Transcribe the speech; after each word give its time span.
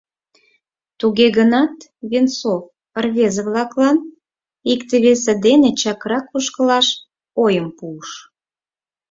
Туге 0.99 1.27
гынат 1.37 1.75
Венцов 2.11 2.63
рвезе-влаклан 3.03 3.97
икте-весе 4.71 5.33
дене 5.45 5.69
чакрак 5.81 6.25
ошкылаш 6.37 6.87
ойым 7.43 7.67
пуыш. 7.77 8.09